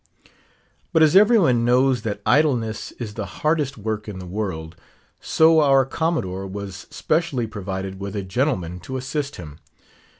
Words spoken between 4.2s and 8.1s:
world, so our Commodore was specially provided